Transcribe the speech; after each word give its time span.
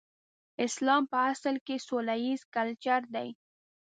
اسلام 0.65 1.03
په 1.11 1.17
اصل 1.31 1.55
کې 1.65 1.75
سوله 1.87 2.15
ييز 2.25 2.41
کلچر 2.55 3.01
دی. 3.15 3.29